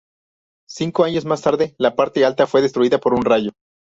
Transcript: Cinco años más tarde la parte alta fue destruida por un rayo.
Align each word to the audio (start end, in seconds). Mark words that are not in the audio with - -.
Cinco 0.67 1.03
años 1.03 1.25
más 1.25 1.43
tarde 1.43 1.75
la 1.77 1.95
parte 1.95 2.25
alta 2.25 2.47
fue 2.47 2.63
destruida 2.63 2.97
por 2.97 3.13
un 3.13 3.23
rayo. 3.23 3.51